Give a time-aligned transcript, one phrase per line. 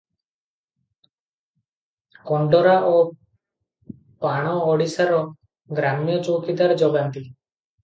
[2.29, 2.95] କଣ୍ଡରା ଓ
[4.27, 5.23] ପାଣ ଓଡିଶାର
[5.77, 7.27] ଗ୍ରାମ୍ୟ ଚୌକିଦାର ଯୋଗାନ୍ତି।